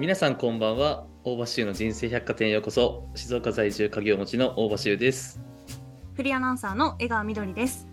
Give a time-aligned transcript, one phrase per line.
[0.00, 1.04] 皆さんこんばんは。
[1.24, 3.06] 大場修の人生百貨店へようこそ。
[3.14, 5.38] 静岡在住家業持ちの大場修です。
[6.14, 7.86] フリーアナウンサーの江川みどりです。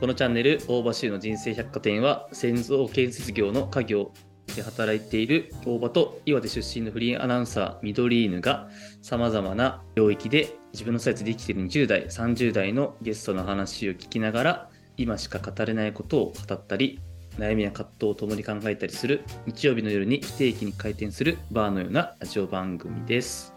[0.00, 4.10] このチャンネル大場修の人生百貨店は製造建設業の家業
[4.56, 8.68] で働いている大場と岩手出身のフリーアナウンサーミドリーヌが
[9.00, 16.98] さまざまな領域で自分のサイズで生きている20代30代のゲストの話を聞きながら今しか語れないことを語ったり
[17.38, 23.54] 悩みや葛藤を共に考えたりする日曜日の夜に不定期に開店するバーのようなラジオ番組です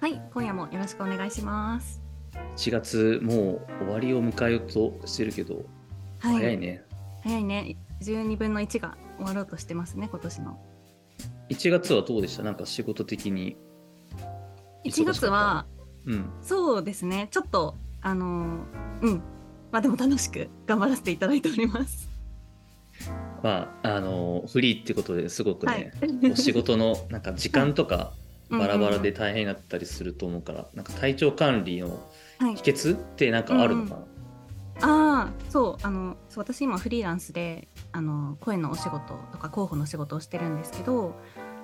[0.00, 2.00] はい、今夜もよろしくお願いします。
[2.56, 4.60] 4月もう終わりを迎えよう
[5.00, 5.64] としてるけど、
[6.20, 6.56] はい、早い。
[6.58, 6.82] ね
[7.24, 7.76] 早いね。
[8.00, 10.58] 12分の1が終わろうとしてますね、今年の。
[11.50, 12.44] 1月はどうでした？
[12.44, 13.56] なんか仕事的に
[14.84, 15.66] 1月は、
[16.06, 19.22] うんそうですね、ちょっと、あのーうん。
[19.72, 22.07] まあでも楽しく頑張らせていただいております。
[23.42, 26.32] まああのフリーってことですごくね、はい。
[26.32, 28.12] お仕事のなんか時間とか
[28.50, 32.00] うんバラバラで大変だったりすると思うから、なんか体調管理の
[32.38, 32.56] はい。
[32.56, 32.62] 秘。
[32.62, 33.96] 訣ってなんかあるのかな、
[34.80, 41.14] ああ、そう、あの、そう私今フリーランスで、あの、声のお仕事とか候補の仕事をしてるんですけど、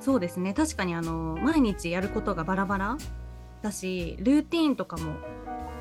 [0.01, 2.99] そうですね、確かにあの、毎日やることがバラバラ
[3.63, 5.15] だし、ルーティーンとかも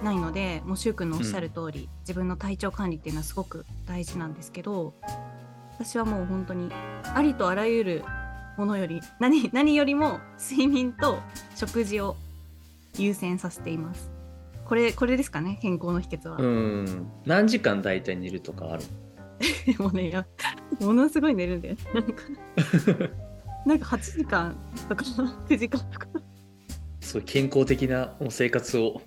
[0.03, 4.94] ないので、もうしゅうくんのおっしゃる通り、自分の体調管理っていうのはすごく大事なんですけど、
[5.84, 6.70] 私はもう本当に
[7.03, 8.06] ありとあらゆる
[8.58, 11.20] ものより、何、 何よりも睡眠と
[11.56, 12.16] 食事を
[12.98, 14.09] 優先させています。
[14.64, 16.38] これ、これですかね、健康の秘訣は。
[16.38, 18.84] うん何時間大体寝るとかある？
[19.78, 20.25] もうね、や
[20.80, 21.75] ものすごい寝るんだよ。
[21.94, 22.23] なんか、
[23.68, 24.56] なんか8時間
[24.88, 26.08] とか9時間とか。
[27.02, 29.02] すごい健康的な生活を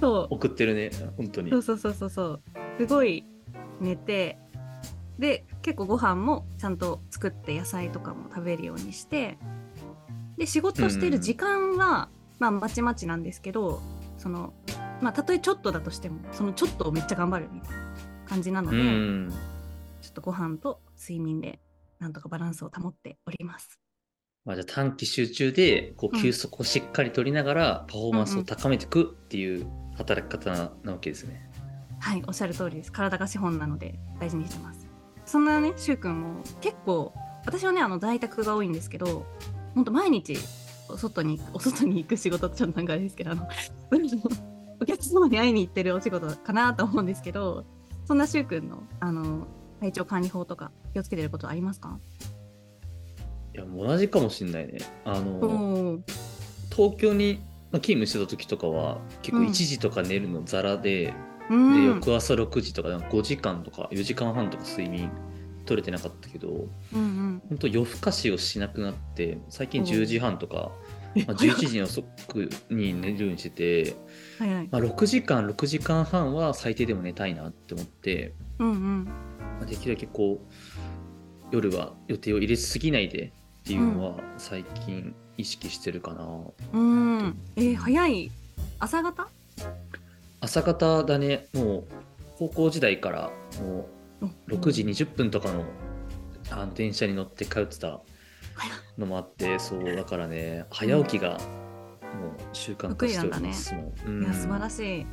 [0.00, 2.42] そう送ってるね本当にそうそうそうそうそう。
[2.78, 3.24] すごい
[3.80, 4.38] 寝て、
[5.20, 9.38] で、結構ご飯もちゃんと作って野菜とかも食べるようにして、
[10.38, 13.82] で、仕事してる時間は、まあ、まちまちなんですけど、
[14.16, 14.54] その、
[15.02, 17.76] まあ、たとえちょっとだとしても、そのちょっとをめっちゃ頑張るみたいな
[18.26, 19.30] 感じなのうで、ん
[20.00, 21.60] ちょっとご飯と睡眠で、
[21.98, 23.78] なんとかバランスを保っております。
[24.46, 29.66] まあ、じゃあ短期集中でこううん休息をしっかり取りながらパフォーマンスを高めていくっていう
[29.96, 31.50] 働き方ななわけですね。
[32.00, 32.90] はい、おっしゃる通りです。
[32.90, 34.89] 体が資本なので大事にしてます。
[35.30, 37.14] そんなね、くんも結構、
[37.46, 39.24] 私はね、あの在宅が多いんですけど、
[39.76, 40.36] 本当毎日
[40.88, 43.46] お外に、お外に行く仕事ってちょっとなんかあれですけど、あの、
[44.82, 47.64] お客様に会いに行ってるお仕事かなと思うんですけど、
[48.06, 49.46] そんなくんの、あの、
[49.78, 52.00] 体調管理法とか気をつけてることありますか？
[53.54, 54.78] いやもう同じかもしんないね。
[55.04, 56.00] あの
[56.70, 57.38] 東京に
[57.70, 61.29] まあ勤務してた時とかは結構うん1時とか寝るのザラで、うん。
[61.50, 65.10] で翌朝6時とか5時間とか4時間半とか睡眠
[65.66, 67.42] 取れてなかったけどうんうん。
[67.48, 70.70] 本当夜更かしをしなくなって最近おう10時半とか、
[71.26, 73.96] まあ、11時に遅くに寝るようにしてて、
[74.38, 74.68] はいはい。
[74.70, 79.04] まあ、6時間6時間半は最低でも寝たいなって思って、うんうん。
[79.04, 80.52] まあできるだけこう
[81.50, 83.32] 夜は予定を入れすぎないで
[83.62, 86.26] っていうのは最近意識してるかな、
[86.72, 87.36] うん。
[87.56, 88.30] えー早い？
[88.78, 89.28] 朝方？
[90.40, 91.48] 朝方だね。
[91.54, 91.84] もう
[92.38, 93.30] 高校時代から
[93.60, 93.88] も
[94.22, 95.64] う6時20分とかの
[96.50, 98.00] あの電車に乗って通ってた
[98.98, 101.38] のもあってそうだからね早起きがもう
[102.52, 105.06] 習慣化しておりますもん、いや素晴い、らしい。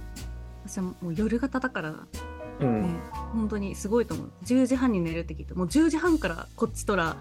[0.65, 1.97] 私はもう夜型だから、ね
[2.59, 2.99] うん、
[3.33, 4.31] 本当にすごいと思う。
[4.45, 7.17] 10時半に寝るって聞いてもう10時半からこっちとら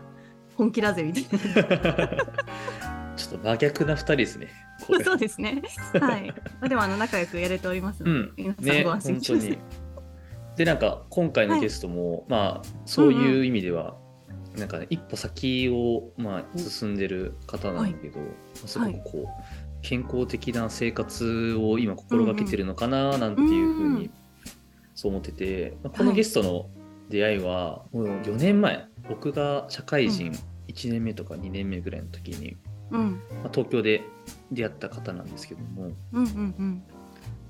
[0.56, 1.25] 本気だぜみたい
[3.16, 4.49] ちょっと真逆な2人ですね。
[5.04, 5.62] そうですね。
[6.00, 8.32] はい、まあ、でもあの仲良くやれておりますので、うん。
[8.37, 9.59] 皆さんねご安心本当ください、に。
[10.56, 13.97] でなんか今回のゲストも、まあそういう意味では、
[14.56, 18.27] なんかね一歩先を、まあ、進んでる方なんだけど、ま
[18.65, 19.43] あすごくこう、
[19.83, 24.10] 健康的な生活を今心がけてるのかななんていうふうにうん
[24.94, 26.71] そう思ってて、まあこのゲストの
[27.10, 28.87] 出会いはもう4年前。
[29.09, 30.33] 僕が社会人
[30.69, 32.57] 1年目とか2年目ぐらいの時に、
[32.91, 33.12] うん。
[33.42, 34.04] まあ、東京で
[34.53, 36.83] 出会った方なんですけども、うんうんうん。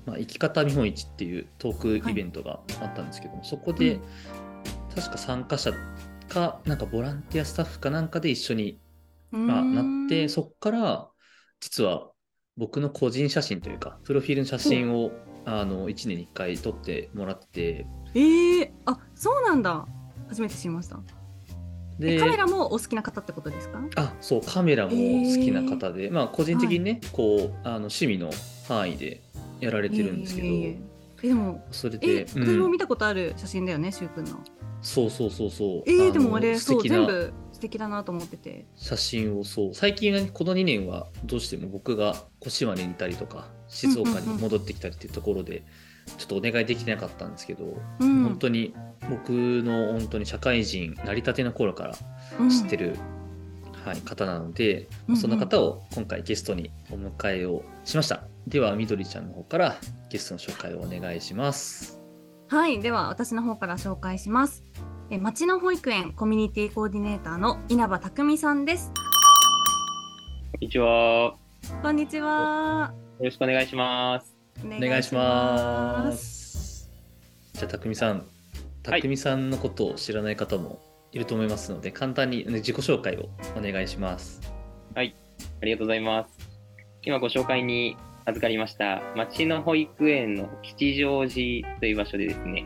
[0.05, 4.01] まあ、生き方見本市っていうトークイベントがあったんですけども、そこで、うん
[4.97, 5.71] 確か参加者
[6.27, 8.79] かなんかボランティアスタッフかなんかで一緒に、
[9.31, 11.07] うまあ、んなってそこから
[11.59, 12.09] 実は
[12.57, 15.11] 僕の個人写真というかプロフィールの写真を
[15.45, 19.85] あの1年に1回撮ってもらっててえー、あそうなんだ。
[20.29, 20.97] 初めて知りました。
[20.97, 21.16] え
[21.99, 23.81] でカメラもお好きな方ってことですか？
[23.95, 28.29] あそうカメラも好きな方で、まあ個人的にね、こうあの趣味の
[28.67, 29.21] 範囲で
[29.59, 30.77] やられてるんですけど、いえいえいえ。
[31.23, 32.43] えでもそれえで、うん。
[32.45, 34.39] 私も見たことある写真だよねしゅうくんの。
[34.81, 35.83] そうそうそうそう。
[35.87, 38.65] えー、のでもあれそう全部素敵だなと思ってて。
[38.75, 39.73] 写真をそう。
[39.73, 45.63] 最近はこの2年はどうしても僕が小島にいたりとか静岡に戻ってきたりっていうところで
[46.17, 48.73] ちょっとお願いできてなかったんですけど、うん本当に
[49.09, 51.93] 僕の本当に社会人成り立ての頃から
[52.49, 52.95] 知ってる、
[53.85, 59.77] はい、方なので、うんうんそんな方を今回ゲストにお迎えをしましたではみどりちゃんの方から
[60.09, 61.97] ゲストの紹介をお願いします
[62.49, 64.63] はい、では私の方から紹介します。
[65.09, 68.91] え町の保育園コミュニティコーディネーターの稲葉匠さんです。
[70.53, 71.35] こんにちは。
[71.81, 72.93] こんにちは。
[73.19, 74.36] よろしくお願いします。
[74.63, 76.89] おお願いします。
[77.53, 78.27] じゃあたくみさん
[78.83, 80.79] たくみさんのことを知らない方も
[81.11, 84.41] いると思いますので、簡単にね自己紹介をお願いします。
[84.95, 86.29] ありがとうございます。
[87.03, 92.65] 今ご紹介に預かりました、町の保育園の吉祥寺という場所でですね、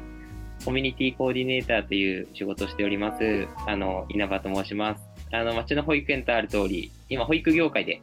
[0.66, 5.04] コミュニティコーディネーターという仕事をしております、あの、稲葉と申します。
[5.32, 8.02] あの、町の保育園とある通り、今、保育業界で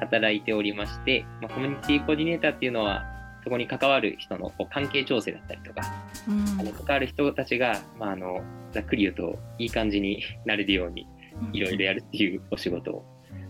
[0.00, 3.04] 働いておりまして、まあ、コミュニティコーディネーターっていうのは、
[3.48, 5.80] そこに関わる人のこう関係調整だったりとか、
[6.28, 8.42] うんあの関わる人たちが、まあ、あの
[8.72, 11.06] ざっくり言うといい感じになれるように
[11.54, 13.04] いろいろやるっていうお仕事を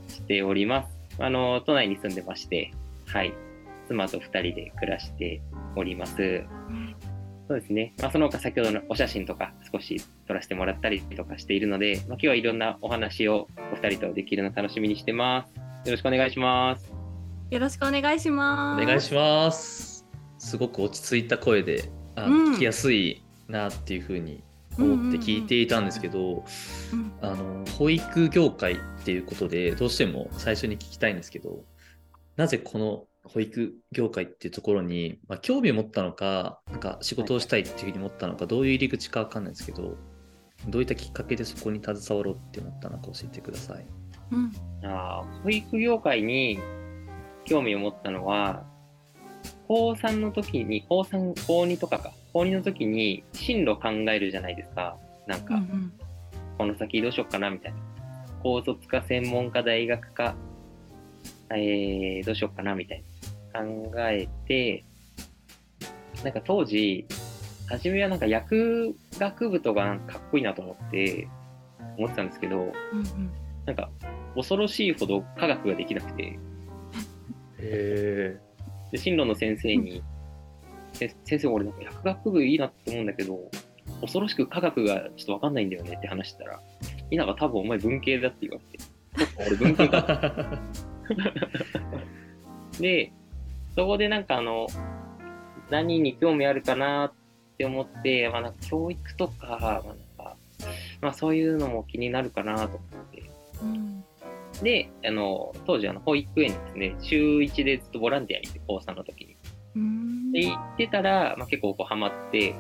[0.07, 0.97] しております。
[1.19, 2.71] あの都内に住んでまして、
[3.07, 3.35] はい、
[3.89, 5.43] 妻と2人で暮らして
[5.75, 6.45] おります。
[7.49, 15.89] そうですね、まあ、その他先ほどのお写真とか少し撮らせてもらったりとかしているので、まあ、今日はいろんなお話をお二人とできるのを楽しみにしてます。
[15.89, 16.93] よろしくお願いします。
[17.51, 18.83] よろしくお願いします。
[18.83, 19.88] お願いします
[20.39, 22.55] すごく落ち着いた声であの、うん。
[22.55, 24.43] 聞きやすいなっていうふうに
[24.79, 26.45] 思って聞いていたんですけど、
[26.93, 27.13] うん。
[27.21, 31.65] あの保育業界っていうことでどうしても最初に聞きたいんですけど
[32.37, 39.97] なぜこの保育業界っていうところに、まあ、興味を持ったのかなんか仕事をしたいっていうふうに思ったのかどういう入り口かわかんないですけど
[40.67, 43.87] どういったきっかけでそこに携わろうって思ったのか教えてください。
[44.33, 44.53] うん。
[44.85, 46.59] あー保育業界に
[47.45, 48.65] 興味を持ったのは、
[49.69, 54.97] 高3の時に、高3、高2とかか、高2の時に進路考えるじゃないですか。
[55.27, 55.93] なんか、うんうん
[56.57, 57.79] この先どうしよっかなみたいな。
[58.43, 60.35] 高卒か専門か大学か、
[61.55, 63.05] えー、どうしよっかなみたい
[63.53, 63.63] な。
[63.63, 64.85] 考えて、
[66.25, 67.07] なんか当時、
[67.69, 71.29] 初めはなんか薬学部とかなんかかっこいいなと思って、
[71.97, 73.31] 思ってたんですけど、うんうん
[73.65, 73.91] なんか
[74.35, 76.39] 恐ろしいほど科学ができなくて、
[77.61, 78.41] へ
[78.91, 80.03] で進路の先生に、
[80.93, 83.39] せ先生、俺なんか薬学部いいなって思うんだけど、
[84.01, 86.61] 恐ろしく科学がちょっとわかんないんだよねって話したら、
[87.11, 88.59] 稲葉多分お前文系だって言わ
[89.17, 90.61] れて、俺文系か。
[92.81, 93.13] で、
[93.75, 94.67] そこでなんかあの、
[95.71, 97.13] 何に興味あるかなっ
[97.57, 99.83] て思って、まあなんか教育とか、まあなん
[100.17, 100.37] か、
[101.01, 102.81] まあそういうのも気になるかなと思っ
[103.13, 103.31] て、
[103.63, 104.05] うん
[104.63, 109.37] で、あの、当時あの保育園にですね、週1でずっとボランティアに行って、高3の時に。
[109.77, 110.33] うん。
[110.33, 112.55] で、行ってたら、まあ、結構こうハマって、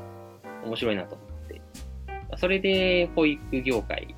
[0.64, 1.60] 面白いなと思って、
[2.06, 4.14] まあそれで保育業界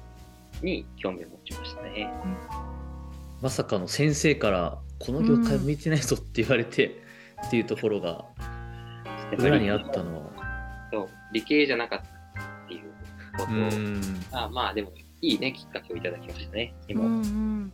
[0.62, 2.08] に興味を持ちましたね。
[3.40, 7.02] まさかの先生からこの業界向いてないぞって言われて、
[7.46, 8.24] っていうところが
[9.38, 10.88] 裏にあったのは。
[10.92, 11.08] そう。
[11.32, 12.00] 理系じゃなかっ
[12.34, 12.92] たっていう
[13.38, 13.46] こ
[14.32, 14.92] とあまあでも
[15.22, 16.74] いいね、きっかけをいただきましたね。
[16.88, 17.72] う今、んうん。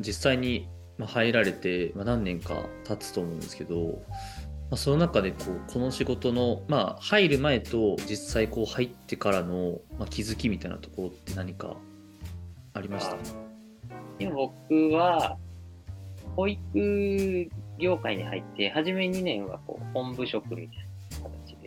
[0.00, 4.02] 実際にまあ入られてまあ何年か経つと思うんですけど、
[4.70, 11.76] まあ、その中でこうこの仕事の、まあ、入る前と実際こう入ってからの、まあ、気づきみたいなところって何か
[12.74, 13.16] ありました？
[14.20, 14.52] 今僕
[14.90, 15.36] は、
[16.36, 20.87] 保育業界に入って、初め2年はこう本部職みたい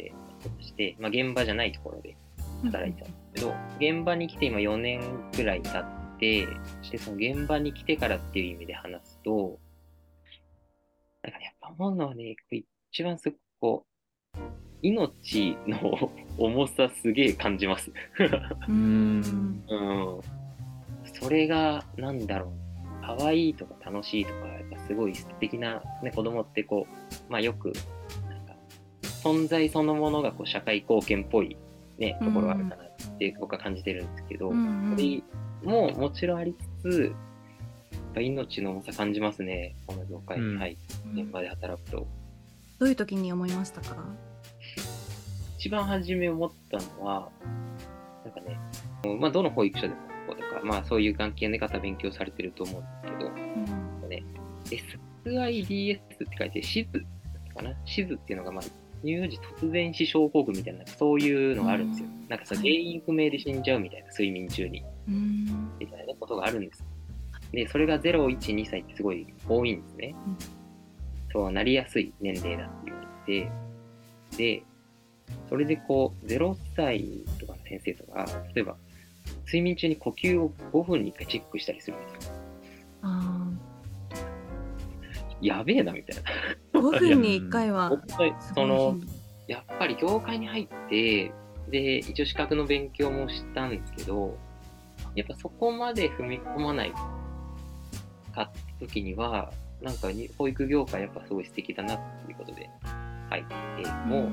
[0.04, 0.14] で
[0.60, 2.16] して、まあ、現場じゃないところで
[2.64, 5.02] 働いてたんですけど、現場に来て今4年
[5.36, 6.48] くらい経って、
[6.92, 9.60] で、その現場に来てからっていう意味で話すと、
[11.24, 12.36] なんかねやっぱ思うのはね、
[12.92, 13.92] 一番すごくこう、
[14.84, 17.92] 命の重さすげえ感じます。
[18.68, 20.20] うん うん。
[21.14, 22.62] それが、なんだろう。
[23.18, 27.74] 可愛いとか楽しいとか、やっぱすごい素敵な、ね、子供ってこう、まあよく、
[29.24, 31.58] 存在そのものがこう社会貢献っぽい、
[31.98, 35.24] ね、ところがあるかなって僕は感じてるんですけど、うんそれ
[35.64, 37.12] ももちろんありつつ、やっ
[38.16, 40.76] ぱ命の重さ感じますね、この業界に入っ
[41.14, 42.08] て、現場で働くと。
[42.80, 43.96] どういう時に思いましたか？
[45.60, 47.30] 一番初め思ったのは、
[48.26, 48.60] なんかね、
[49.20, 49.96] まあどの保育所でも
[50.28, 54.10] こうとか、まあそういう関係の方勉強されてると思うんですけど、うん。
[54.10, 54.24] ね、
[55.24, 57.06] SIDS って書いて、シズ
[57.56, 57.76] かな？
[57.86, 58.64] シズっていうのが、まあ、
[59.04, 62.28] 乳児突然死症候群みたいな、そういうのがあるんですようん。
[62.30, 65.46] なんかさ、はい原因不明で死んじゃうみたいな、睡眠中に、うん
[65.80, 66.84] みたいなことがあるんです。
[67.52, 70.16] で、それが0、1、2歳ってすごい多いんですね。
[70.28, 70.62] うん
[71.34, 73.52] そうなりやすい年齢だって言われて、
[74.38, 74.64] で、
[75.50, 78.76] それでこう、0歳とかの先生とか、例えば、
[79.46, 82.34] 睡眠中に呼吸を5分に1回チェックしたりするんですよ。
[83.04, 83.50] あ
[85.42, 86.30] やべえな、みたいな。
[86.82, 87.92] ー5分に1回は
[88.56, 88.96] その
[89.48, 91.34] やっぱり業界に入って、
[91.70, 94.38] で、一応資格の勉強もしたんですけど、
[95.14, 96.94] やっぱそこまで踏み込まない
[98.34, 102.70] かった時には、なんかに保育業界やっぱすごい素敵だなっていうことで
[103.30, 103.46] 入っ
[103.84, 104.30] て、もう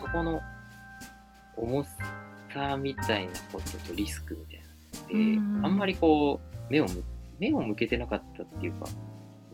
[0.00, 0.40] そこの
[1.56, 1.84] 重
[2.52, 4.72] さみたいなこととリスクみたいなの
[5.04, 5.66] って、うん。
[5.66, 7.02] あんまりこう、目をむ、
[7.40, 8.86] 目を向けてなかったっていうか、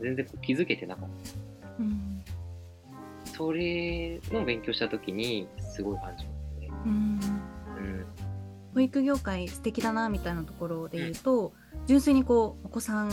[0.02, 1.82] 全然気づけてなかった。
[1.82, 2.05] うん
[3.36, 6.68] それの勉強した時に、すごい感じますね。
[6.84, 8.06] うんうん。
[8.74, 11.52] 保育業界素敵だなみたいなところで言うと、
[11.86, 13.08] 純粋にこうお子さん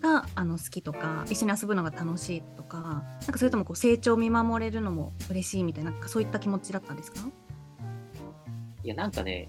[0.00, 2.80] があの好きとか一緒に遊ぶのが楽しいとか
[3.22, 7.20] なんかそれともこう成長を見守れるのも嬉しいみたいななんかそういった気持ちだったんですか？
[8.84, 9.48] いや、なんかね、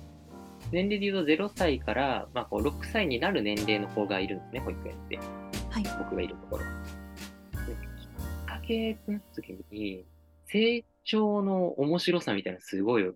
[0.71, 5.19] 年齢で言うと0歳から、まあ、こう6歳になる年齢の子がいるんですね、保育園って。
[5.69, 6.63] はい僕がいるところ。
[8.67, 10.05] できっかけとなった時に、
[10.45, 13.11] 成長の面白さみたいなのすごい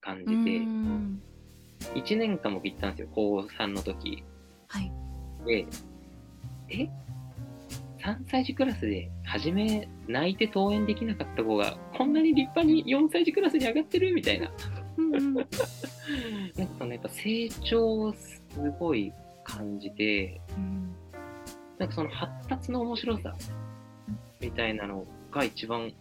[0.00, 1.22] 感じて、うん
[1.94, 4.22] 1年間も行ったんですよ、高3の時。
[4.68, 4.92] はい
[5.46, 5.66] で、
[6.68, 6.88] え
[7.98, 14.50] ?3 歳児クラスで、初め泣いて登園できなかった子が、こんなに立派に4歳児クラスに上がってるみたいな。
[15.00, 18.42] なんかそのやっぱ成長をす
[18.78, 19.12] ごい
[19.44, 20.94] 感じて、うん
[21.80, 23.34] なんかその発達の面白さ
[24.40, 25.92] みたいなのが一番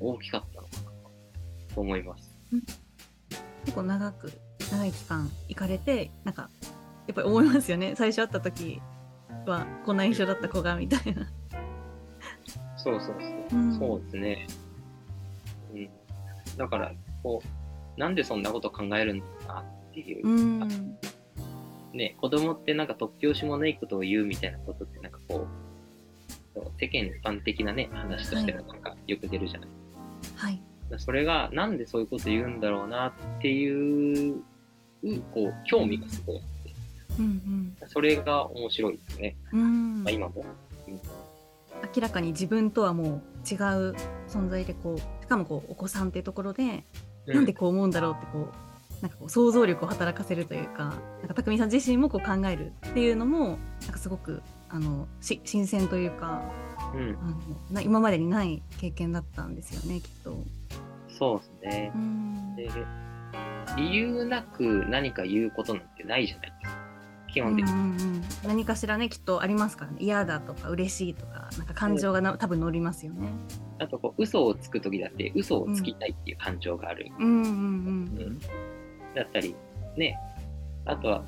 [0.00, 2.38] 大きかったのかなと思います。
[3.64, 4.32] 結構長く
[4.70, 6.50] 長い期間行かれてなんか
[7.06, 8.80] やっぱり思いますよね最初会った時
[9.46, 11.26] はこんな印象だった子がみたいな。
[12.76, 13.16] そうそう
[13.50, 13.60] そう。
[13.60, 14.46] うんそうですね。
[15.72, 15.90] うん。
[16.56, 17.42] だから、こ
[17.96, 19.64] う、なんでそんなこと考えるんだなっ
[19.94, 20.26] ていう。
[20.26, 20.98] うん
[21.94, 25.63] ね、子供ってなんか突拍子もないことを言うみたいなことってなんかこう
[26.78, 29.68] 世間一般的なね、話としてはなんかよく出るじゃない。
[30.36, 30.60] はい。
[30.98, 34.42] それがなんでそういうこと言うんだろうなっていう、
[35.32, 36.74] こう、興味がすごいあって。
[37.18, 39.36] うんそれが面白いですね。
[39.52, 39.60] うん。
[39.60, 40.44] うんまあ、今も。
[41.94, 43.08] 明らかに自分とはもう
[43.48, 43.94] 違う
[44.28, 46.84] 存在でこうしかもこうお子さんっていうところで、
[47.26, 54.42] なんでこう思うんだろうってこうなんかこう想像力を働かせるというかなんか匠さん自身もこう考えるっていうのもなんかすごく
[54.74, 56.42] あのし新鮮というか
[56.92, 57.36] うん、うんあの
[57.70, 60.36] な今までにない経験だったんですよねきっと。
[61.08, 61.98] そうですねう。
[61.98, 62.68] んで、
[63.76, 66.78] 理由なく何か言うことなんてないじゃないですか。
[67.32, 67.72] 基本的に。
[67.72, 73.28] うんうんうん何かしらねきっとありますからね嫌だとか嬉しいとかなんか感情がな、多分乗りますよね。
[73.78, 77.10] あとこう、嘘をつくときだって、嘘をつきたいっていう感情がある。
[77.18, 78.38] うんうんうんうん
[79.14, 79.54] だったり、
[79.96, 80.18] ね。
[80.84, 81.24] あとは、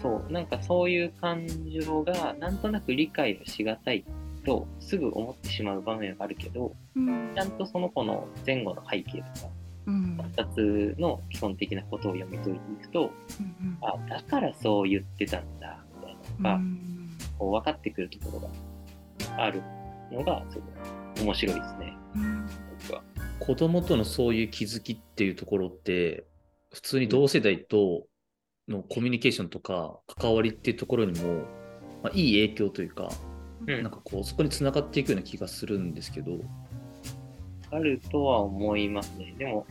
[0.00, 4.04] そう、なんかそういう感情が、なんとなく理解をしがたい
[4.44, 7.32] と、すぐ思ってしまう場面があるけど、うん。
[7.34, 9.48] ちゃんとその子の前後の背景とか、
[9.86, 10.16] うん。
[10.16, 17.10] 発達の基本的なことを読み解いていくと、うんあ、だからそう言ってたんだ、みたいなのが、うん。
[17.38, 18.40] こう分かってくるところ
[19.28, 19.62] がある
[20.10, 21.96] のが、すごい面白いですね。
[23.38, 26.24] 子供とのそういう気づきっていうところって、
[26.72, 28.04] 普通に同世代と
[28.70, 31.42] のコミュニケーションとか関わりっていうところにも、
[32.02, 33.10] まあ、いい影響というか、
[33.66, 36.38] うんなんかこう、そこにつながっていくような気がするんですけど、
[37.70, 39.34] あるとは思いますね。
[39.38, 39.66] でも、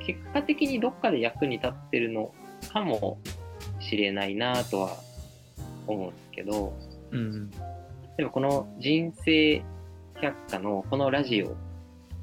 [0.00, 2.32] 結果的にどっかで役に立ってるの
[2.72, 3.18] かも
[3.80, 4.96] しれないなとは
[5.86, 6.72] 思うんですけど、
[7.10, 7.50] うん。
[8.16, 9.62] でもこの人生
[10.20, 11.54] 百科のこのラジオ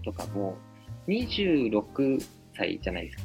[0.03, 0.57] とかも、
[1.07, 2.19] 26
[2.55, 3.24] 歳じゃないですか。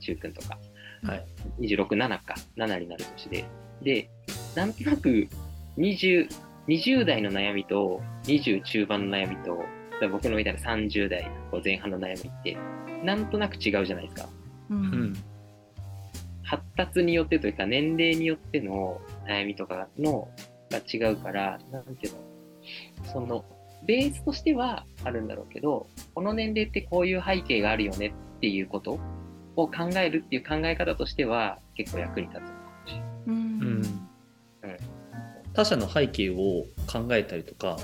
[0.00, 0.58] 中君とか。
[1.02, 1.26] はい。
[1.60, 2.34] 26、7か。
[2.56, 3.44] 7になる年で。
[3.82, 4.10] で、
[4.54, 5.28] なんとなく
[5.76, 6.28] 20、
[6.66, 9.66] 20代の悩みと20中盤の悩みと、だか
[10.00, 12.56] ら僕のみたいな30代こう前半の悩みって、
[13.04, 14.28] なんとなく違うじゃないですか。
[14.70, 15.16] ううんん。
[16.42, 20.28] 発達によってというか、年齢によっての悩みとかの
[20.70, 23.44] が違うから、なんていうの、その、
[23.86, 28.98] ベースとしてはあるんだろうけど、この年齢ってこういう背景があるよねっていうこと
[29.62, 33.10] を考えるっていう考え方としては結構役に立つのかもしれない。
[33.26, 33.34] うん。
[33.34, 33.36] う
[33.76, 33.82] ん。
[35.52, 37.76] 他者の背景を考えたりとか、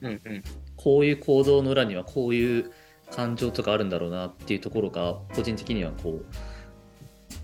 [0.00, 0.42] うんうん。
[0.76, 2.70] こういう行動の裏にはこういう
[3.10, 6.24] 感情とかあるんだろうなっていうところが個人的にはこう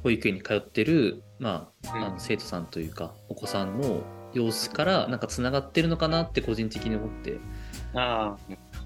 [0.02, 7.38] 保育園に通ってる、まあ、あの生徒さんというかお子さんの様子からなんかつながってるのかなって個人的に思って。
[7.94, 8.36] あ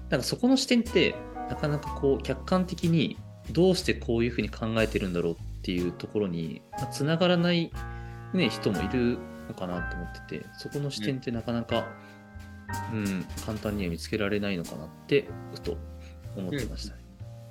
[0.09, 1.15] なんかそこの視点って
[1.49, 3.17] なかなかこう客観的に
[3.51, 6.61] どうしてこういうふうに考えてるんだろうっていうところに
[6.91, 7.71] つながらない、
[8.33, 11.87] ね、人もいるのかなと思っててそこの視点ってなかなか、
[12.91, 15.77] うん、うん、簡単には見つけられないのかなってふと
[16.35, 17.01] 思ってましたね。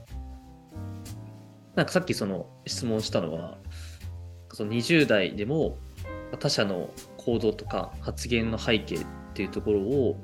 [0.02, 3.58] うん、なんかさっきその質問したのは
[4.52, 5.78] その20代でも
[6.38, 8.98] 他者の行動とか発言の背景っ
[9.34, 10.22] ていうところを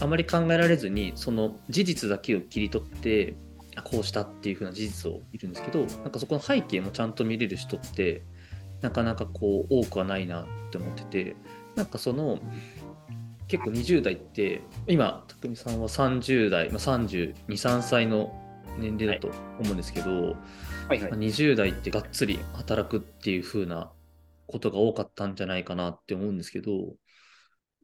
[0.00, 3.34] あまり考えられずにその事実だけを切り取って
[3.82, 8.22] こうしたっていう風な事実を見るんですけどなんかそこの背景もちゃんと見れる人って
[8.80, 11.36] なかなかこう多くはないなって思ってて
[11.74, 12.38] なんかその
[13.48, 18.32] 結構20代って今匠さんは30代、まあ、323歳の
[18.78, 19.28] 年齢だと
[19.60, 20.34] 思うんですけど、はい。
[20.88, 23.92] はいはい、20代ってがっつり働くっていう風な
[24.46, 26.94] ことが多かったんじゃないかなって思うんですけど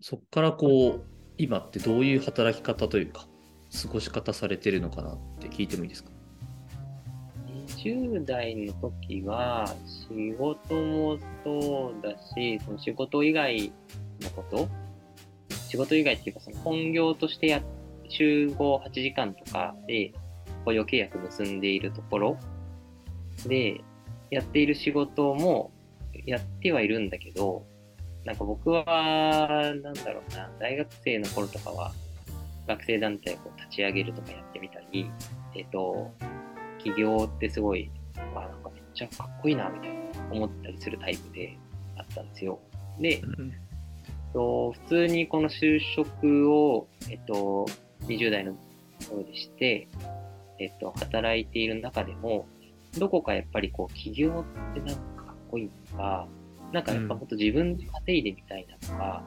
[0.01, 1.05] そこからこう
[1.39, 3.27] 今ってどういう働き方というか
[3.71, 6.11] 過ごし方されてるのかなって聞いてもいいですか
[7.69, 13.73] ？20代の時は仕事もそうだしその仕事以外
[14.21, 14.69] のこと？
[15.69, 17.63] 仕事以外っていうかその本業としてや
[18.09, 20.13] 週合8時間とかで
[20.65, 22.39] 雇用契約結んでいるところ？
[23.47, 23.81] で
[24.31, 25.71] やっている仕事も
[26.27, 27.65] やってはいるんだけど
[28.25, 31.93] なんか僕はなんだろうな大学生の頃とかは
[32.71, 35.11] 学生団体を立ち上げるとかやってみたり、
[35.57, 36.13] えっ、と、
[36.79, 40.01] 起業ってすごい、あ、なんかめっちゃかっこいいな、みたいな
[40.31, 41.57] 思ったりするタイプで
[41.97, 42.61] あったんですよ。
[43.01, 43.53] で、うん、
[44.33, 47.67] と普通にこの就職を、えっと、
[48.03, 48.55] 20代の
[49.09, 49.89] 頃でして、
[50.59, 52.47] えっと、働いている中でも、
[52.99, 56.29] どこかやっぱりこう、起業ってなんかかっこいいとか、
[56.73, 59.25] なんかやっぱもっと自分で稼いでみたいなとか、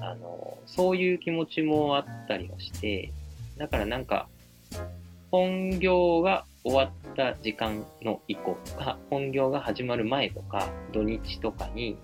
[0.00, 3.12] あの、そういう気持ちもあったりはして、
[3.56, 4.28] だからなんか、
[5.30, 11.96] 本業が終わった時間の以降とか、本業が始まる前とか、土日とかに、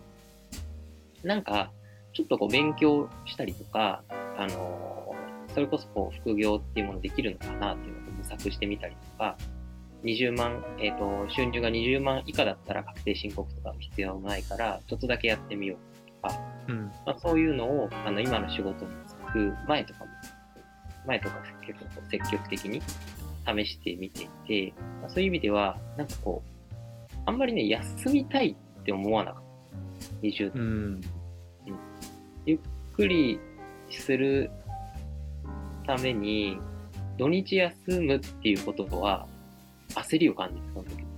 [1.22, 1.70] なんか、
[2.12, 4.02] ちょっとこう勉強したりとか、
[4.36, 5.14] あの、
[5.52, 9.36] それこそこう副業っていうものできるのかなっていうのを模索してみたりとか、
[10.02, 15.93] 20万、えっ、ー、と、収入が20万以下だったら確定申告とか必要ないから、ちょっとだけやってみよう
[16.28, 18.90] か、うん、まあ、そういうのをあの今の仕事に
[19.32, 20.10] 就く前とかも、
[21.06, 22.80] 前とか結構積極的に
[23.46, 30.26] 試してみていて、まあ、そういう意味では、なんかこう、あんまりね、休みたいって思わなかった。
[30.26, 30.60] 20代。
[30.60, 31.00] うん、うん、
[32.46, 32.58] ゆっ
[32.94, 33.38] くり
[33.90, 34.50] する
[35.86, 36.58] ために、
[37.18, 39.26] 土日休むっていうことは、
[39.90, 41.08] 焦りを感じてたんだけど。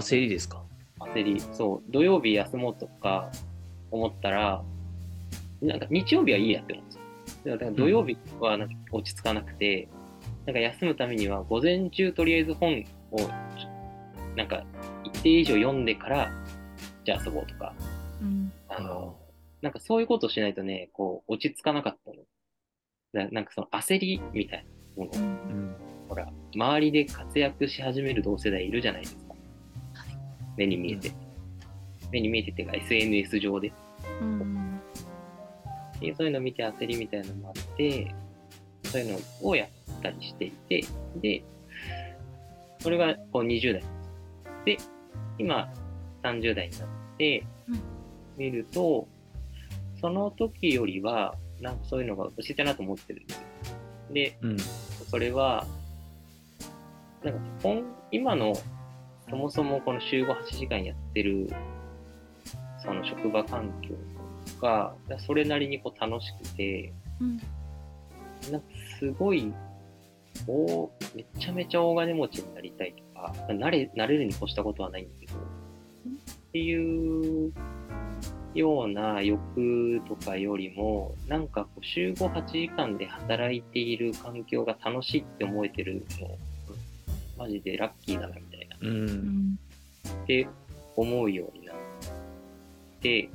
[0.00, 0.62] 焦りですか？
[1.00, 1.40] 焦り。
[1.40, 3.30] そう、土曜日休もうとか
[3.90, 4.62] 思ったら、
[5.60, 7.52] なんか日曜日はいいやって思うんですよ。
[7.56, 9.88] だから土曜日はなんか落ち着かなくて、
[10.46, 13.18] なんか休むためには午前中とりあえず本を
[14.36, 14.64] なんか
[15.04, 16.30] 一定以上読んでから
[17.04, 17.74] じゃあ遊ぼうとか、
[18.22, 19.16] うん、あの
[19.62, 22.16] なんかそういうことをしないとねこう落ち着かなかったの。
[23.12, 24.64] なんかその焦りみたい
[24.96, 25.74] なもの、うん、
[26.08, 29.34] ほら周りで活躍し始める同世代いるじゃないですか、
[29.94, 30.16] はい、
[30.56, 31.10] 目に見えて、
[32.12, 33.72] 目に見えてっていうか SNS 上で、
[34.20, 34.80] うん、
[36.00, 38.14] でそういうのを見て焦りみたいなのもあって
[38.84, 39.68] そういうのをやっ
[40.02, 40.84] たりしていて
[41.16, 41.42] で
[42.82, 43.82] これがこう20代。
[44.64, 44.76] で
[45.38, 45.72] 今
[46.22, 47.46] 30代になって
[48.36, 49.08] 見ると、
[49.94, 53.44] うん、その時よりはなんかそういうのが教えたなと思ってるんですよ。
[54.12, 55.66] で、うん、それは
[57.22, 57.40] なんか
[58.10, 58.54] 今の
[59.28, 61.52] そもそもこの週5、8時間やってる
[62.82, 63.94] その職場環境
[64.60, 64.94] が
[65.26, 67.36] それなりにこう楽しくて、うん、
[68.50, 68.66] なんか
[68.98, 69.52] すごい
[70.46, 75.34] おめちゃめちゃ大金持ちになりたいとかなれなれるに越したことはないんだけど、
[76.06, 76.16] うん、っ
[76.52, 77.52] ていう
[78.54, 86.38] ような欲とかよりもなんかこう週5、8時間で働いている環境が楽しいって思えてるの
[87.38, 89.58] マジでラッキーだなみたいな、うん、
[90.22, 90.48] って
[90.96, 91.76] 思うようになっ
[93.00, 93.30] て、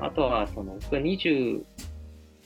[0.00, 1.62] あとはその僕が20、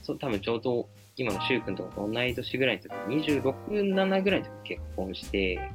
[0.03, 2.93] そう多分ちょうど今の柊君とかと同い年ぐらいの時、
[3.31, 5.71] 26、7ぐらいの時結婚して、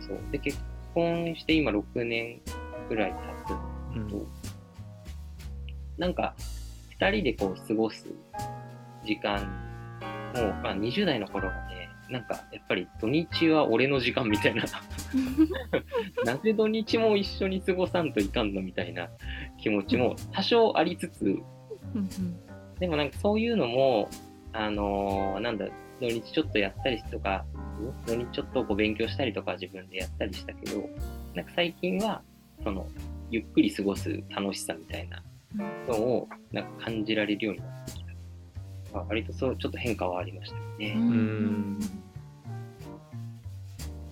[0.00, 0.18] そう。
[0.32, 0.58] で、結
[0.92, 2.40] 婚して今6年
[2.88, 3.54] ぐらい経つと、
[3.94, 4.26] うん、
[5.98, 6.34] なんか、
[6.98, 8.06] 2人でこう過ごす
[9.04, 9.40] 時間
[10.34, 11.79] も、まあ20代の頃はね、
[12.10, 14.64] なんかやっぱり土日は俺の時間みたいな、
[16.24, 19.08] なぜ土日も一緒に過ごさんといかんのみたいな
[19.58, 21.38] 気持ちも多少ありつつ、
[22.80, 24.08] でもなんかそういうのも、
[24.52, 25.66] あのーなんだ、
[26.00, 27.44] 土日ちょっとやったりとか、
[28.06, 30.88] 土日ちょっとこう勉強したりとか自分でやったりしたけど、
[31.34, 32.22] なんか最近は、
[32.64, 32.86] その、
[33.30, 35.22] ゆっくり過ごす楽しさみたいな
[35.86, 37.99] のを、なんか感じられるようになってきた。
[38.92, 40.94] まあ、割とそう、ちょっと変化はありましたよね。
[40.96, 41.78] うん。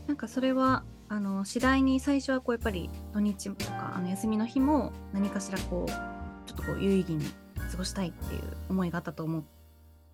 [0.06, 7.24] なんかそれはあの次第に最初はこうやっぱり土日とかあの休みの日も何かしらこうちょっとこう有意義に
[7.70, 9.44] 過ごしたいっていう思いがあったと思う。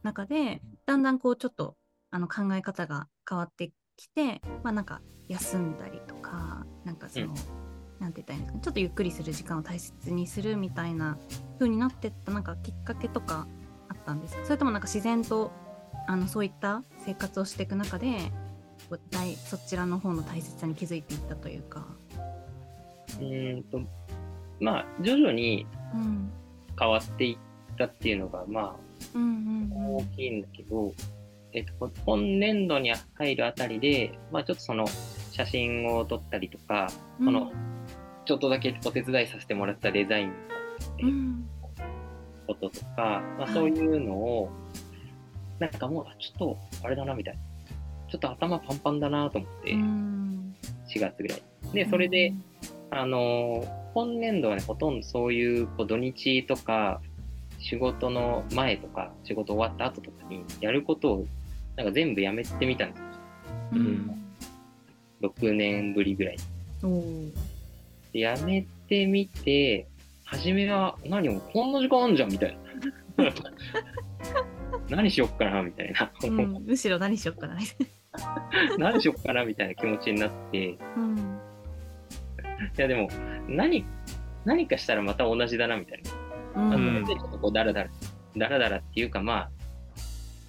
[0.03, 1.77] 中でだんだんこうちょっと
[2.11, 7.35] あの考え方が変わってきてまあなんか休んだりとかなんかその、うん。
[8.01, 11.17] なんて言ったらいいんですかねちょっとゆっくりする時間を大切にするみたいな
[11.59, 13.47] 風になってったなんかきっかけとかあ
[14.05, 15.51] ったんですかそれともなんか自然と
[16.07, 18.19] あのそういった生活をしていく中で
[19.37, 21.87] そちらの方の大切さに気づいていったというか。
[23.19, 23.81] うーんと、
[24.61, 26.31] まあ、徐々にうん。
[26.77, 28.75] 変わっていったっていうのが、ま
[29.15, 29.97] うんうんあ、うん。
[29.97, 30.93] 大きいんだけど、
[31.53, 34.85] えっと、今年度に入るあたりで、まあ、ちょっとその、
[35.31, 36.89] 写真を撮ったりとか、
[37.19, 37.53] この、
[38.25, 40.35] ちょっとだけお手伝いさせてもらったデザインの
[41.03, 41.49] うん
[42.47, 44.51] こととか、まあ、そういうのを、
[45.59, 47.41] なんかもう、ちょっと、あれだな、みたいな。
[48.11, 50.55] ちょっと頭パンパンだなと思って、うん
[50.89, 51.43] 4月ぐらい。
[51.73, 52.33] で、それで、
[52.91, 57.01] あのー今年度はね、ほとんどそういうこう土日とか、
[57.61, 61.27] 仕事の前とか、仕事終わった後とかにやることを、
[61.77, 63.05] なんか全部やめてみたんですよ。
[63.75, 64.25] うん
[65.23, 66.37] 6年ぶりぐらい
[66.83, 67.33] に。
[68.13, 69.87] でやめてみて、
[70.25, 72.59] 初めは、何もこんな時間あんじゃんみたい
[73.17, 73.25] な。
[74.89, 76.13] 何しよっかなみたいな。
[76.25, 77.57] うん むしろ何しよっかな。
[78.79, 81.41] 何しよっかなみたいな気持ちになって、いうん
[82.77, 83.09] やでも、
[83.49, 83.85] 何、
[84.45, 86.11] 何かしたらまた同じだなみたいな。
[86.57, 87.91] うんちょっとこうダラダラ、
[88.37, 89.51] ダラダラっていうかまあ、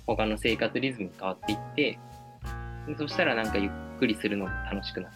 [0.05, 1.99] 他の生活リズムが変わっていって、
[2.88, 5.11] でそしたらなんかゆっくりするのも楽しくなっ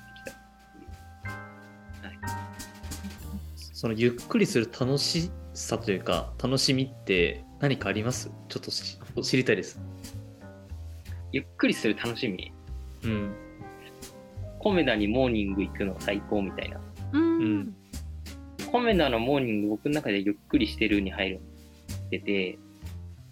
[3.80, 8.30] そのゆっくりする楽しさというか、楽しみって何かあります？
[8.50, 9.80] ちょっとし知りたいです。
[11.32, 12.52] ゆっくりする楽しみ？
[13.06, 13.34] うん。
[14.60, 16.82] コメダにモーニング行くの最高みたいな。
[17.14, 17.76] うんうん
[18.70, 21.40] コメダのモーニング僕の中でゆっくりしてるに入る
[22.08, 22.60] ってて、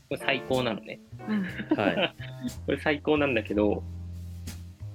[0.07, 1.01] これ最高なのね。
[1.27, 1.33] う
[1.75, 2.15] んはい。
[2.65, 3.83] これ最高なんだけど、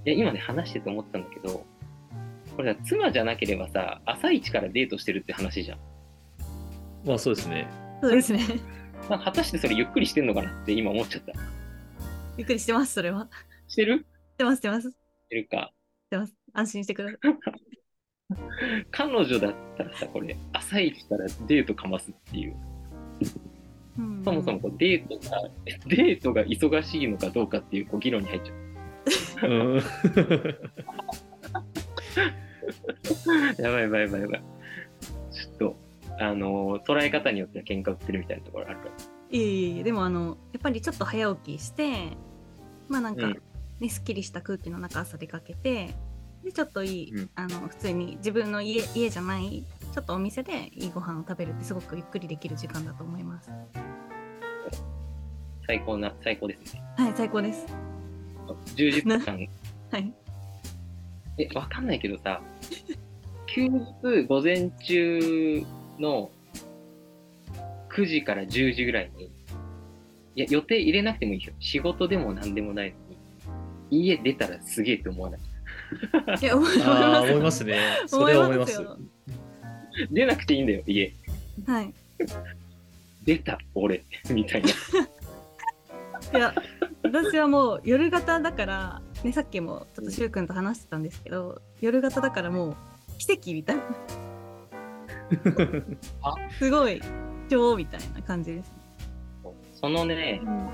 [0.06, 1.66] いや、今ね、話してて思ったんだけど、
[2.56, 5.78] これさ、妻じゃなければさ、朝一からデートしてるって話じゃん。
[7.04, 7.68] まあそうですね。
[8.00, 8.40] そうですね。
[9.08, 11.32] まあ、果たしてそれゆっくりしてんのかなって今思っちゃった。
[12.36, 13.28] ゆっくりしてます、それは。
[13.68, 13.98] してる？
[13.98, 14.04] し
[14.38, 14.90] てます、してます。
[14.90, 15.72] ししてるか。
[16.10, 16.34] てます。
[16.52, 17.18] 安心してください。
[18.90, 22.56] 彼女だったらさ、これ、朝一からデートかますっていう。
[23.98, 25.50] うんそもそもこうデートが、
[25.86, 29.50] デートが忙しいのかどうかっていうこう議論に入っちゃう。
[29.50, 29.82] うん。
[33.58, 34.42] やばいやばいやばいやばい。
[35.30, 35.76] ちょっと、
[36.18, 38.90] あのー捉え方によっては喧嘩売ってるみたいなところあるから。
[39.30, 42.10] いえいえいえでもあのやっぱりちょっと早起きして
[42.88, 43.42] まあなんか、うん
[43.80, 45.94] ねすっきりした空気の中朝出かけて
[46.44, 53.50] でちょっといい、うんあの普通に自分の家家じゃないちょっとお店でいいご飯を食べるってすごくゆっくりできる時間だと思います
[55.66, 56.82] 最高な、最高ですね。
[56.96, 57.66] はい最高です
[58.76, 59.36] 充実感。
[59.90, 60.14] はい
[61.38, 62.40] え、わかんないけどさ、
[63.46, 65.62] 休日午前中
[65.98, 66.30] の
[67.90, 69.24] 9時から10時ぐらいに、
[70.34, 71.54] いや、予定入れなくてもいいですよ。
[71.60, 72.96] 仕事でも何でもないの
[73.90, 75.40] に、家出たらすげえって思わない？
[76.40, 77.78] いや思いああ、思いまますすね。
[78.06, 78.80] それは思います。
[78.80, 78.96] よ
[80.10, 81.12] 出なくていいんだよ、家。
[81.66, 81.92] はい
[83.24, 84.04] 出た、俺。
[84.30, 84.68] みたいな。
[86.38, 86.54] いや
[87.02, 92.76] 私はもう夜型だから、ね、さっきもちょっとしゅうくんと話してたんですけど夜型だからもう
[93.18, 93.82] 奇跡みたいな
[96.58, 97.00] すごい
[97.48, 98.72] 超みたいな感じです、
[99.74, 100.68] そのねう、ん、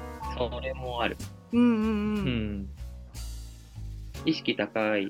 [0.51, 1.17] それもある。
[1.53, 2.69] うんうんううんん。
[4.25, 5.09] 意識高い。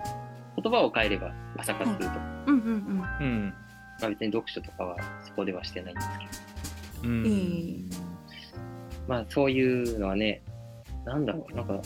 [0.63, 2.65] 言葉を変えれば朝活とか、うんうん
[3.21, 3.55] うん。
[4.01, 6.09] まあ別に読書とかはそこではしてないんです
[7.03, 7.09] けど。
[7.09, 7.27] うん。
[7.27, 7.91] いい
[9.07, 10.43] まあそういうのはね、
[11.05, 11.81] なんだろう、なんか、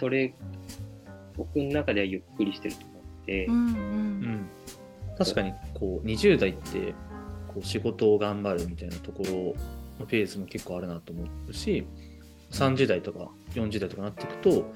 [0.00, 0.34] それ、
[1.36, 3.64] 僕の中ではゆっくりしてると思って、うんうん。
[3.64, 4.50] うん。
[5.20, 6.94] 確かにこう20代って
[7.46, 9.54] こう仕事を頑張るみたいなところ
[10.00, 11.86] のペースも結構あるなと思うし
[12.52, 14.72] 30代とか40代とかなっていくと、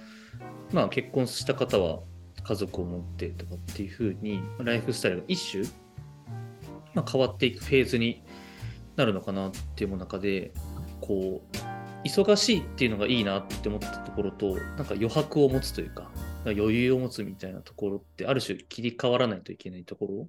[0.71, 2.01] まあ、結婚した方は
[2.43, 5.65] 家族を持ってとかっていう風にライフスタイルが一種、
[6.93, 8.23] まあ、変わっていくフェーズに
[8.97, 10.53] なるのかなっていう中で
[11.01, 11.74] こう
[12.05, 16.11] 忙しいっていうのがいいなって思ったところとなんか余白を持つというか
[16.45, 20.29] 余裕を持つみたいなところってある種切り替わらないといけないところっ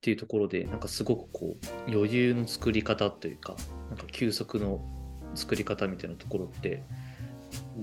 [0.00, 3.54] ていうところでなんかすごくこう余裕の作り方というか
[3.88, 4.80] なんか休息の
[5.34, 6.82] 作り方みたいなところって、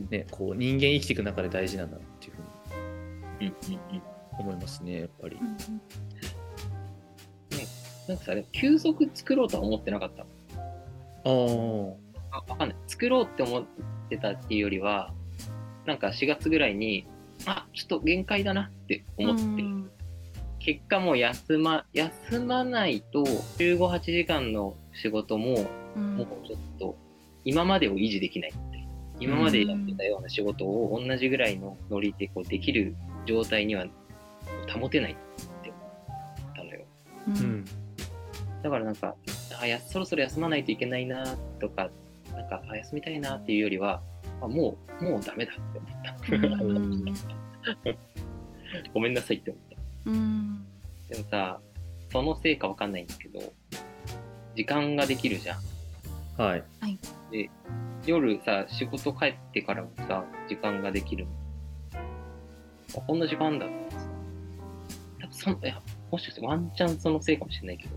[0.10, 4.02] ね、こう人間生きていく中で大事なんだなっていうふうに。
[4.38, 5.38] 思いますねやっぱり。
[8.08, 10.22] なんかさ、休息作ろうとは思ってなかった。
[10.22, 10.26] あ
[11.26, 12.05] あ
[12.36, 12.78] あわかんない。
[12.88, 13.66] 作ろうって思っ
[14.10, 15.14] てたっていうよりは、
[15.86, 17.08] なんか4月ぐらいに、
[17.46, 19.92] あ、ちょっと限界だなって思って、うん
[20.58, 26.98] 結果もう休ま、休まないと、15、8時間の仕事も、うんもうちょっと、
[27.44, 28.84] 今までを維持できないって。
[29.20, 32.96] 今までやってたような仕事を同じぐらいのノリでこうできる
[33.26, 33.86] 状態には
[34.68, 35.16] 保てないっ
[35.64, 36.82] て思ったのよ。
[37.28, 37.66] ううんん
[38.64, 39.16] だからなんか、
[39.62, 41.92] あやそろそろ休まないといけないなとか、
[42.36, 44.02] なんか、あ休みたいなっていうよりは、
[44.42, 46.16] あもう、もうダメだって思った。
[46.36, 47.06] うん
[48.94, 50.10] ごめんなさいって思った。
[50.12, 50.66] うん
[51.10, 51.60] でもさ、
[52.12, 53.40] そのせいかわかんないんだけど、
[54.56, 56.42] 時間ができるじゃん。
[56.42, 56.64] はい
[58.06, 61.32] 夜さ、仕事帰ってからもさ、時間ができるの。
[62.98, 63.98] あこんな時間だってさ。
[65.22, 67.96] 多分そのいやもしかしてワンチャンそのせいかもしれないけど、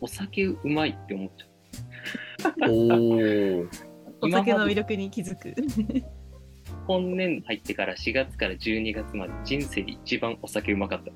[0.00, 1.49] お酒うまいって思っちゃう。
[2.68, 3.66] おお
[4.22, 5.54] お酒の魅力に気づく。
[6.86, 11.12] 今年度入ってから4月から12月まで人生で一番お酒うまかった。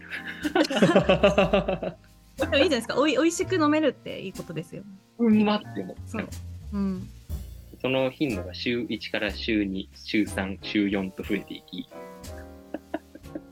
[2.36, 2.98] でもいいじゃないですか。
[2.98, 4.82] おい、美味しく飲めるっていいことですよ。
[5.18, 5.96] うまって思。
[6.06, 6.28] そう。
[6.72, 7.08] うん。
[7.80, 11.88] その頻度が週1から週2、週3、週4と増えていき、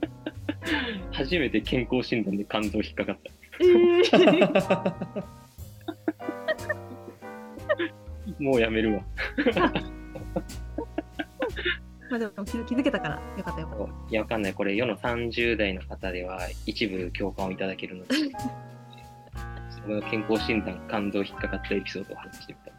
[1.12, 3.30] 初めて健康診断で肝臓引っかかった。
[3.60, 5.24] えー、
[8.42, 9.02] もうやめるわ。
[12.10, 14.54] まあでも気づ気づけたからよかったよかっいや、わかんない。
[14.54, 18.16] これ、世の30代の方では一部共感をいただけるので、
[19.82, 22.72] その健康診断、肝臓引っかかったエピソードを話してみた。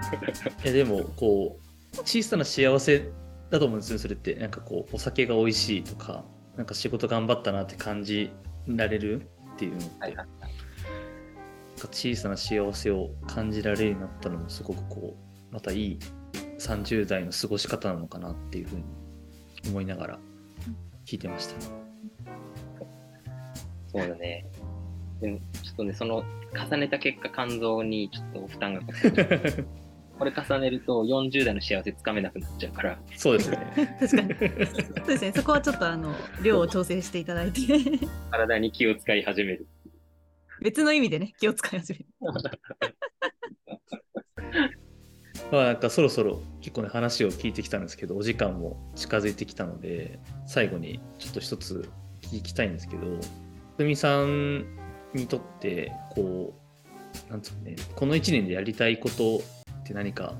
[0.64, 1.58] いやでもこ
[1.94, 3.10] う小さな幸せ
[3.50, 6.24] だと思うんですよそれってなんかこうお酒が美味しいとか
[6.56, 8.30] なんか仕事頑張ったなって感じ
[8.66, 9.22] られる
[9.54, 10.48] っていうのって、はいはいな
[11.80, 15.16] んか小さな幸せを感じられるようになったのもすごくこ
[15.50, 15.98] うまたいい
[16.58, 18.84] 30代の過ごし方なのかなっていうふうに
[19.68, 20.18] 思いながら
[21.06, 21.54] 聞いてました。
[23.92, 24.46] そうだね。
[25.20, 26.22] でも、ちょっとね、その、
[26.54, 29.64] 重ねた結果、肝臓にちょっと負担がかかって、
[30.18, 33.72] これ重ねると40代の幸せつかめなくなっちゃうから、そうですね。
[33.74, 34.06] た。
[34.06, 34.34] 確かに。
[34.34, 35.32] そうですね。
[35.34, 37.60] そこはちょっとあの量を調整していただいて、
[38.30, 39.66] 体に気を使い始める。
[40.60, 42.04] 別の意味でね気を使い始め。
[45.50, 51.88] まあなんかそろそろ結構ね話を聞いてきたんですけどお時間も近づいてきたので最後にちょっと一つ
[52.22, 53.18] 聞きたいんですけど
[53.76, 54.64] ふみさん
[55.14, 56.54] にとってこ
[57.28, 59.40] うなんつうのねこの1年でやりたいことっ
[59.84, 60.34] て何か、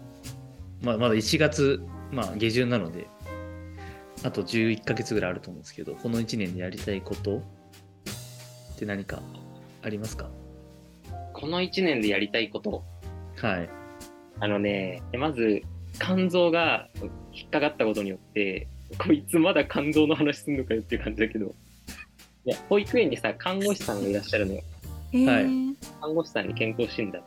[0.82, 3.08] まあ、まだ1月、まあ、下旬なので
[4.22, 7.42] あと11ヶ月ぐらいあると思うんですけどこの1年でやりたいことっ
[8.78, 9.22] て何か？
[9.82, 10.30] ありますか？
[11.32, 12.84] この1年でやりたいこと、
[13.36, 13.68] はい。
[14.40, 15.62] あのね、まず、
[16.00, 16.88] 肝臓が
[17.32, 21.54] 引っかかったことによって、こいつまだ肝臓の話すんのかよっていう感じだけど、
[22.44, 24.62] いや、保育園にさ、看護師さんがいらっしゃるのよ。
[25.12, 25.26] えー。
[25.26, 25.76] はい。
[26.00, 27.22] 看護師さんに健康診断。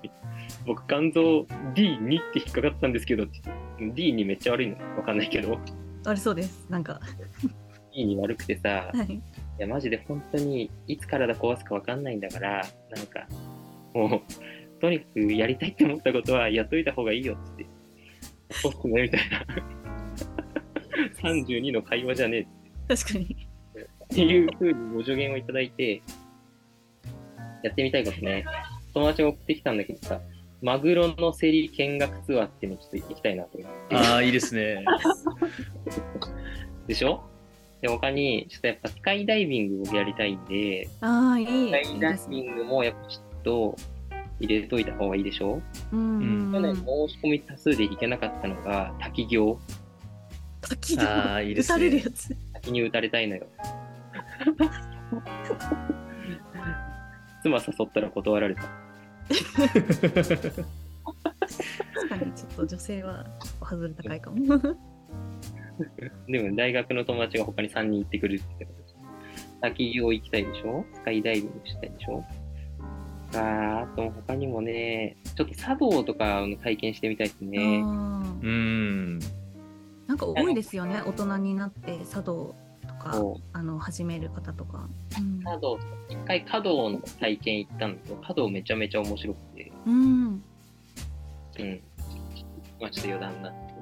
[0.66, 3.42] 僕、肝臓 D2 って引っかかったんですけどって
[3.80, 4.76] 言って、D にめっちゃ悪いの。
[4.98, 5.60] わかんないけど、
[6.06, 6.66] あれそうです。
[6.70, 7.00] なんか。
[7.96, 9.22] D に悪くてさ、はい。
[9.60, 13.28] いや、マジで本当にいつ体壊すかわかんないんだから、なんか、
[13.94, 17.66] もう、とにかくやりたいって思ったことはやっといた方がいいよって。
[18.52, 19.46] そうっすね、みたいな。
[21.30, 22.48] 32の会話じゃね
[22.88, 23.48] 確かに。
[23.76, 26.02] えっていう風にご助言をいただいて、
[27.64, 28.46] やってみたいことね。
[28.94, 30.20] 友達が送ってきたんだけどさ、
[30.62, 33.96] マグロの競り見学ツアーっていうのちょっと行きたいなと思って。
[33.96, 34.84] ああいいですね
[36.88, 37.24] でしょ？
[37.84, 41.46] で、他に、ちょっとやっぱスカイダイビングをやりたいんで、ああいい。
[41.68, 43.76] スカイダイビングもやっぱちょっと
[44.40, 45.62] 入れといた方がいいでしょ？
[45.92, 49.60] うん去年申し込み多数で行けなかったのが滝行。
[50.62, 52.34] 滝あーいい打たれるやつ。
[52.54, 53.48] 滝に打たれたいのよ。
[57.42, 58.62] 妻誘ったら断られた。
[58.62, 58.72] 確
[62.08, 63.26] かにちょっと女性は
[63.60, 64.38] 外れ高いかも。
[66.28, 68.76] でも大学の友達が他に3人行ってくるって言って
[69.62, 72.24] た滝行行きたいでしょスカイダイビングしたいでしょ
[73.34, 77.60] あーあと他にもね、ちょっと茶道とかの体験してみたいですね。
[77.60, 79.20] うん。
[80.08, 84.88] なんか多いですよね、大人になって茶道とかあの始める方とか。
[85.18, 91.82] うん茶道一回華道の体験行ったんだけど、華道めちゃめちゃ面白くて、うん、うん。
[92.80, 93.73] まあちょっと余談になって。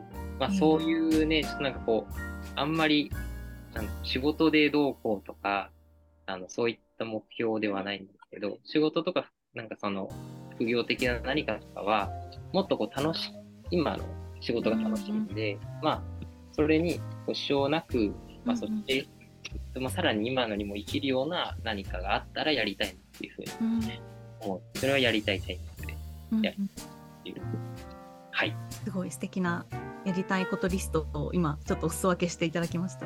[0.41, 2.13] まあうんそういうね、ちょっとなんかこう、
[2.55, 3.11] あんまり、
[3.75, 5.69] なん仕事でどうこうとか、
[6.25, 10.09] あの、そういった目標ではないんですけど、仕事とか、なんかその、
[10.55, 12.09] 副業的な何かとかは、
[12.53, 13.31] もっとこう楽し、
[13.69, 14.03] 今の
[14.39, 16.01] 仕事が楽しいんで、まあ、
[16.53, 18.11] それにこう支障なく、
[18.43, 19.05] まあそして、
[19.79, 24.77] まあ、さらに今のにも生きるような何かがあったらやりたいなっていうふうにうん思う。
[24.79, 25.97] それはやりたいタイミングで
[26.31, 27.35] うんやっていう。
[28.41, 28.55] はい。
[28.83, 29.67] すごい素敵な
[30.03, 33.05] やりたいことリストを今ちょっとお裾分けしていただきました。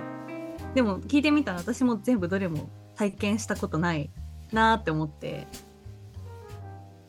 [0.73, 4.09] でも聞いてみたら私も全部どれも体験したことない
[4.53, 5.45] なーって思って。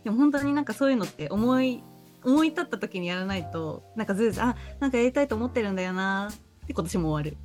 [0.03, 1.85] でも本当になんかそういうのって思い
[2.25, 7.37] 思い立った時にやらないとなんかずうずうあなんかやりたいと思ってるんだよなって今年も終わる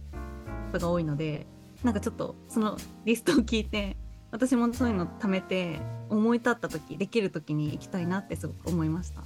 [0.72, 1.46] ことが多いので
[1.84, 3.98] なんかちょっとそのリストを聞いて
[4.32, 9.22] 私もそういうの貯めて思い立った時できる時に行きたいなってすごく思いました。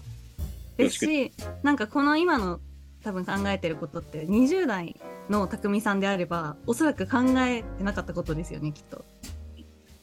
[0.78, 1.32] ですし
[1.64, 2.60] なんかこの今の
[3.04, 9.06] 多分考えてることって20代の匠さんであればおそらく考えてなかったことですよねきっと。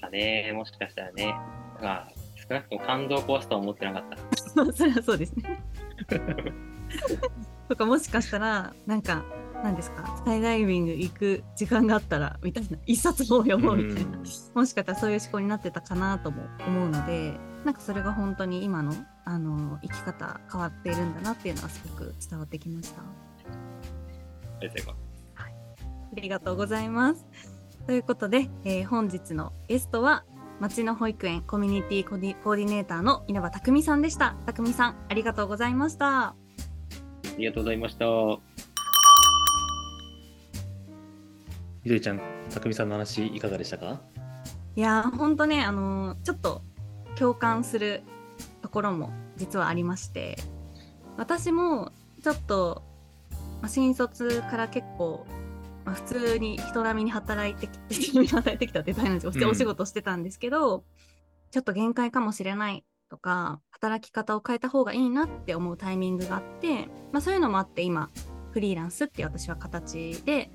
[0.01, 1.35] だね、もしかしたらね。
[1.81, 4.17] まあ、少なくとも感動を壊すとは思ってなかった。
[4.73, 5.63] それはそうですね。
[7.69, 9.25] とかもしかしたらなんか
[9.63, 18.93] 何ですかスカイダイビング行く時間があったらみたいな一冊本を読もうみたいな、うんもしかしたらそういう思考になってたかなとも思うのでなんかそれが本当に今の
[19.25, 23.01] あの生き方変わっているんだなっていうのはすごく伝わってきました。
[23.01, 23.05] あ
[24.61, 25.47] りがとうございます。
[26.15, 27.27] ありがとうございます。
[27.87, 30.25] ということで、えー本日のゲストは
[30.61, 34.37] 町の保育園コミュニティコーディコーディネーターの稲葉匠さんでした。
[34.47, 36.29] 匠さん、ありがとうございました。
[36.29, 36.37] あ
[37.39, 38.05] りがとうございました。
[41.83, 42.21] みどりちゃん、
[42.53, 44.01] たくみさんの話いかがでしたか？
[44.77, 46.63] いやー、ほんとね、あのーちょっと
[47.17, 48.05] 共感する
[48.63, 50.37] ところも実はありまして、
[51.17, 52.83] 私もちょっと、
[53.61, 55.27] まあ、新卒から結構、
[55.85, 59.33] まあ、普通に人並みに働いてきて、 働いてきたって大変なんですよ。
[59.35, 60.85] うんお仕事してたんですけど、
[61.51, 68.11] ちょっと限界かもしれないとか、働き方を変えた方がいいなって思うタイミングがあって、まあそういうのもあって今、
[68.53, 70.51] フリーランスって私は形で、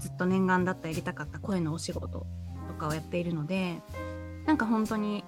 [0.00, 2.26] ずっと念願だったやりたかった声のお仕事
[2.68, 3.80] とかをやっているので
[4.44, 5.24] なんか本当に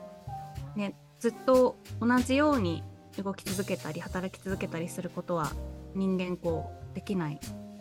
[0.74, 0.94] ね
[1.26, 2.84] ずっと同じように
[3.20, 5.50] 動き続けたり働き続けたりすることは
[5.96, 7.40] 人間こうできない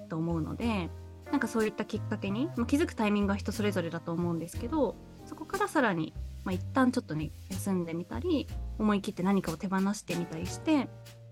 [0.10, 0.90] と思うので
[1.32, 4.96] なんかそういったきっかけに、まあ、気づくタイミングは人それぞれだと思うんですけど
[5.28, 6.12] そこからさらに、
[6.44, 8.48] まあ、一旦ちょっとね休んでみたり
[8.80, 10.88] 思い切って何かを手放してみたりして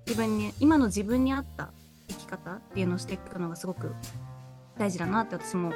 [0.06, 1.72] 自分に今の自分に合った
[2.10, 3.96] 生き方っていうのをしていくのがすごく
[4.78, 5.74] 大事だなって私も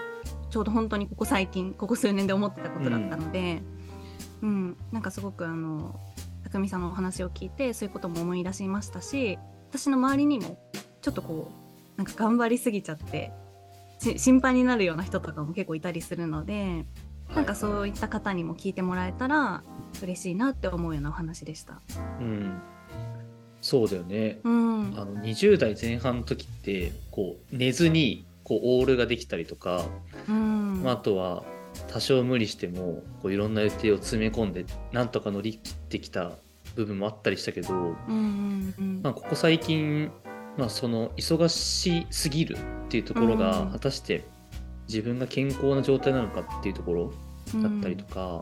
[0.52, 3.64] ちょうど本当にここ最近ここ数年で思ってたことだったので、
[4.42, 4.78] うん。
[4.92, 6.00] なんかすごくあの
[6.50, 9.38] 匠さんのお話を聞いてそういうことも思い出しましたし
[9.70, 10.58] 私の周りにも
[11.02, 11.52] ちょっとこ
[11.96, 13.32] うなんか頑張りすぎちゃって
[14.00, 16.86] し心配になるような人とかも結構いたりするので、
[17.34, 19.64] なんかそういった方にも聞いてもらえたら
[20.02, 21.82] 嬉しいなって思うようなお話でした。
[22.20, 22.62] うん。
[23.62, 24.40] そうだよね。
[24.44, 29.86] うん、あの20代前半の時ってこう寝ずにこうオールができたりとか、
[30.30, 31.44] うんまあ、あとは
[31.88, 36.32] 多少無理してもこういろんな予定を詰め込んでなんとか乗り切ってきた
[36.76, 39.02] 部分もあったりしたけど、うんうんうん。
[39.04, 40.12] まあ、ここ最近、
[40.58, 43.72] まあ、その忙しすぎるっていうところがうん。
[43.72, 44.26] 果たして
[44.88, 47.14] 自分が健康な状態なのかっていうところ
[47.62, 48.42] だったりとか、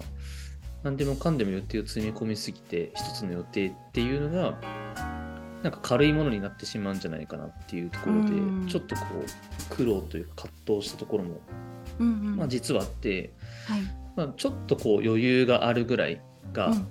[0.83, 4.59] 何でもかんでも予定を詰め込みすぎて一つの予定っていうのが
[5.65, 8.67] なんか軽いものになってしまうんじゃないかなっていうところで、うん。
[8.67, 11.41] ちょっとこう苦労というか葛藤したところも、
[11.97, 12.35] うんうん。
[12.35, 13.33] まあ、実はあって、
[13.67, 13.81] はい。
[14.15, 16.21] まあ、ちょっとこう余裕があるぐらい
[16.53, 16.87] がうん。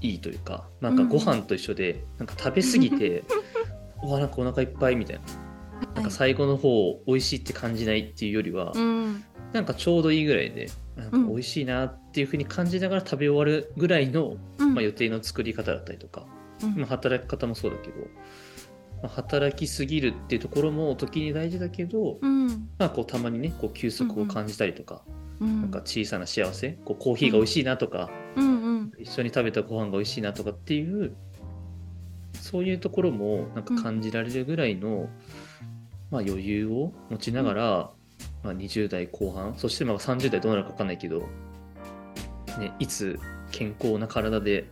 [0.00, 3.24] いいというか、なんかご飯と一緒でなんか食べ過ぎて、
[4.02, 5.22] うわなんかお腹いっぱいみたいな。
[5.94, 9.22] なんか最後の方美味しいって感じないっていうよりは、うん。
[9.52, 14.72] なんかちょうどいいぐらいでなんか美味しいなっていうふうに感じながら食べ終わるぐらいの、うん。
[14.72, 16.33] まあ、予定の作り方だったりとか、うん
[16.76, 17.94] まあ、働き方もそうだけど、
[19.02, 22.68] まあ、働きすぎるっていうところも時に大事だけど、うん。
[22.78, 25.02] まあ、こうたまにねこう休息を感じたりとか、
[25.40, 25.62] うん。
[25.62, 28.92] なんか小さな幸せこうコーヒーが美味しいなとか、うんうん。
[28.98, 31.14] 一緒に食べたご飯が美味しいなとかっていう
[32.40, 35.08] そういうところもなんか感じられるぐらいの、
[36.10, 37.90] まあ、余裕を持ちながら、
[38.42, 41.20] まあ、20代後半そしてまあ30代どうなるか分かんないけど、
[42.58, 43.18] ね、いつ
[43.50, 44.70] 健康な体で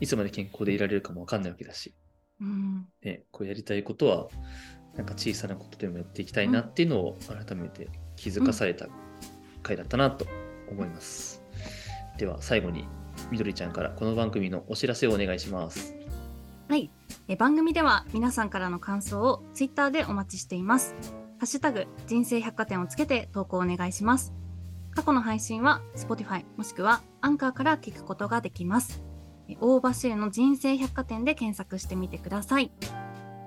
[0.00, 1.94] いつまで健康でいられるかも分かんないわけだし、
[2.40, 2.86] うん。
[3.02, 4.28] ね、こうやりたいことは
[4.96, 8.86] なんか小さなことでもやっていきたいなっていうのを改めて気づかされた
[9.62, 10.26] 回だったなと
[10.70, 11.42] 思います。
[12.18, 12.86] では最後に
[13.30, 15.94] みどりちゃんからこの番組のお知らせをお願いします。
[16.68, 16.90] はい。
[17.28, 20.94] え番組では皆さんからの感想をツイッターでお待ちしています。
[21.38, 24.32] ハッシュタグ人生百貨店をつけて投稿お願いします。
[24.92, 29.02] 過去の配信は Spotify もしくはアンカーから聞くことができます。
[29.02, 29.13] え
[29.60, 32.70] 大場シルの人生百貨店で検索してみてください。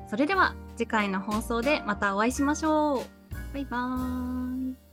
[0.10, 3.54] それでは次回の放送でまたお会いしましょう。
[3.54, 4.87] バイバーイ。